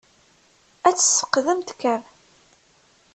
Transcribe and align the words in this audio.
Ad 0.87 0.95
tesfeqdemt 0.97 1.69
kan. 1.81 2.01